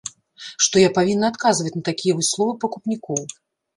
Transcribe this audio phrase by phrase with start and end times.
[0.67, 3.21] Што я павінна адказваць на такія вось словы пакупнікоў?